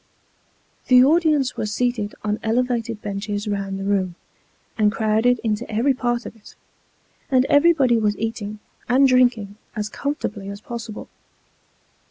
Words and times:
The 0.87 1.03
audience 1.03 1.55
were 1.55 1.67
seated 1.67 2.15
on 2.23 2.39
elevated 2.41 3.03
benches 3.03 3.47
round 3.47 3.77
the 3.79 3.83
room, 3.83 4.15
and 4.75 4.91
crowded 4.91 5.39
into 5.43 5.69
every 5.71 5.93
part 5.93 6.25
of 6.25 6.35
it; 6.35 6.55
and 7.29 7.45
everybody 7.45 7.97
was 7.99 8.17
eating 8.17 8.57
and 8.89 9.07
drinking 9.07 9.57
as 9.75 9.89
com 9.89 10.15
fortably 10.15 10.51
as 10.51 10.59
possible. 10.59 11.07